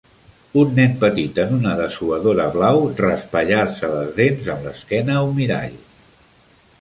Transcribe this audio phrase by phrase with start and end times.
[0.59, 5.77] Un nen petit en un dessuadora blau raspallar-se les dents amb l'esquena a un mirall